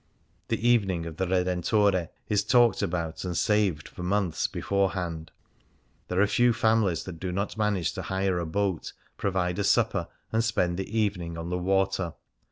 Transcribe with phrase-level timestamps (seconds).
[0.47, 5.29] The evening of the Redentore is talked about and saved for months beforehand;
[6.07, 10.07] there are few families that do not manage to hire a boat, provide a supper,
[10.33, 12.15] and spend the evening on the water.